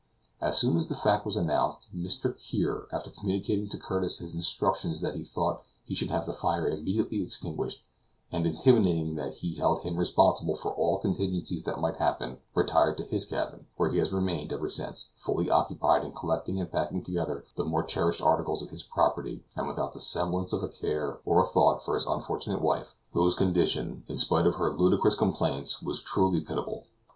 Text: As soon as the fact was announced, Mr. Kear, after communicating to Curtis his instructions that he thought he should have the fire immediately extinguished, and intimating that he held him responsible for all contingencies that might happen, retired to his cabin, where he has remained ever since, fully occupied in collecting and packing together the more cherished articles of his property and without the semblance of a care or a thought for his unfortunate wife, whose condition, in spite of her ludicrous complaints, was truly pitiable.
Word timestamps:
As 0.41 0.57
soon 0.57 0.77
as 0.77 0.87
the 0.87 0.95
fact 0.95 1.27
was 1.27 1.37
announced, 1.37 1.87
Mr. 1.95 2.35
Kear, 2.35 2.87
after 2.91 3.11
communicating 3.11 3.69
to 3.69 3.77
Curtis 3.77 4.17
his 4.17 4.33
instructions 4.33 4.99
that 5.01 5.13
he 5.13 5.23
thought 5.23 5.61
he 5.85 5.93
should 5.93 6.09
have 6.09 6.25
the 6.25 6.33
fire 6.33 6.67
immediately 6.67 7.21
extinguished, 7.21 7.83
and 8.31 8.47
intimating 8.47 9.13
that 9.13 9.35
he 9.35 9.53
held 9.53 9.81
him 9.83 9.97
responsible 9.97 10.55
for 10.55 10.73
all 10.73 10.97
contingencies 10.97 11.61
that 11.65 11.79
might 11.79 11.97
happen, 11.97 12.39
retired 12.55 12.97
to 12.97 13.03
his 13.03 13.25
cabin, 13.27 13.67
where 13.77 13.91
he 13.91 13.99
has 13.99 14.11
remained 14.11 14.51
ever 14.51 14.69
since, 14.69 15.11
fully 15.15 15.51
occupied 15.51 16.03
in 16.03 16.13
collecting 16.13 16.59
and 16.59 16.71
packing 16.71 17.03
together 17.03 17.45
the 17.55 17.63
more 17.63 17.83
cherished 17.83 18.23
articles 18.23 18.63
of 18.63 18.71
his 18.71 18.81
property 18.81 19.43
and 19.55 19.67
without 19.67 19.93
the 19.93 19.99
semblance 19.99 20.51
of 20.51 20.63
a 20.63 20.67
care 20.67 21.19
or 21.25 21.39
a 21.39 21.45
thought 21.45 21.85
for 21.85 21.93
his 21.93 22.07
unfortunate 22.07 22.63
wife, 22.63 22.95
whose 23.13 23.35
condition, 23.35 24.03
in 24.07 24.17
spite 24.17 24.47
of 24.47 24.55
her 24.55 24.71
ludicrous 24.73 25.13
complaints, 25.13 25.79
was 25.79 26.01
truly 26.01 26.41
pitiable. 26.41 26.87